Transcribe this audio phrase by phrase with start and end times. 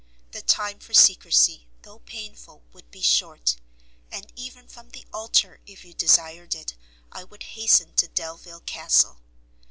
[0.31, 3.57] The time for secrecy though painful would be short,
[4.11, 6.73] and even from the altar, if you desired it,
[7.11, 9.21] I would hasten to Delvile Castle.